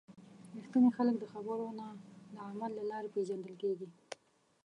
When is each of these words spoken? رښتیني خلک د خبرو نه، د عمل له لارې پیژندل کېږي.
رښتیني 0.57 0.89
خلک 0.97 1.15
د 1.19 1.23
خبرو 1.33 1.67
نه، 1.79 1.87
د 2.33 2.35
عمل 2.49 2.71
له 2.79 2.83
لارې 2.91 3.13
پیژندل 3.15 3.53
کېږي. 3.61 3.87